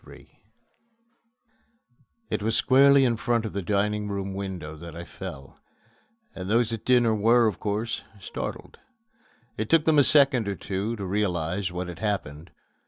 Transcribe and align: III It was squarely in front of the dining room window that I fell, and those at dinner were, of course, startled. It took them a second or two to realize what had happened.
III 0.09 0.39
It 2.31 2.41
was 2.41 2.55
squarely 2.55 3.05
in 3.05 3.17
front 3.17 3.45
of 3.45 3.53
the 3.53 3.61
dining 3.61 4.07
room 4.07 4.33
window 4.33 4.75
that 4.75 4.95
I 4.95 5.03
fell, 5.05 5.59
and 6.33 6.49
those 6.49 6.73
at 6.73 6.85
dinner 6.85 7.13
were, 7.13 7.45
of 7.45 7.59
course, 7.59 8.03
startled. 8.19 8.79
It 9.57 9.69
took 9.69 9.85
them 9.85 9.99
a 9.99 10.03
second 10.03 10.47
or 10.47 10.55
two 10.55 10.95
to 10.95 11.05
realize 11.05 11.71
what 11.71 11.87
had 11.87 11.99
happened. 11.99 12.49